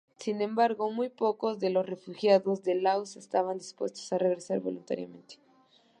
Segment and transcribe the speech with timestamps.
[0.17, 5.37] Sin embargo, muy pocos de los refugiados de Laos estaban dispuestos a regresar voluntariamente.